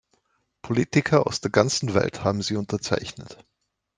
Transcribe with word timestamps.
Politiker 0.63 1.27
aus 1.27 1.41
der 1.41 1.51
ganzen 1.51 1.93
Welt 1.93 2.23
haben 2.23 2.41
sie 2.41 2.55
unterzeichnet. 2.55 3.37